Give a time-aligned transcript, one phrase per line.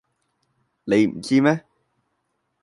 [0.83, 1.63] 你唔知咩